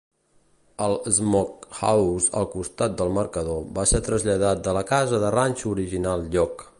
[0.85, 6.31] El smokehouse al costat del marcador va ser traslladat de la casa de ranxo original
[6.37, 6.69] lloc.